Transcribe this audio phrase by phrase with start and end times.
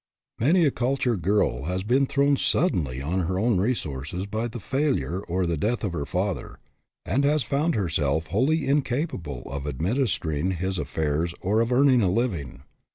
[0.39, 4.59] Many a cultured girl has been thrown sud denly on her own resources by the
[4.59, 6.57] failure or the death of her father,
[7.05, 12.01] and has found her self wholly incapable of administering his af fairs or of earning
[12.01, 12.63] a living.